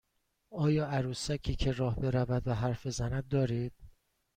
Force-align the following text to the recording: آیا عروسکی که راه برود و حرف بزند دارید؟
آیا 0.51 0.87
عروسکی 0.87 1.55
که 1.55 1.71
راه 1.71 1.95
برود 1.95 2.47
و 2.47 2.53
حرف 2.55 2.87
بزند 2.87 3.27
دارید؟ 3.27 3.73